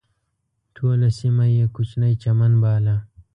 ټوله 0.75 1.09
سیمه 1.19 1.45
یې 1.55 1.65
کوچنی 1.75 2.13
چمن 2.21 2.53
باله. 2.63 2.95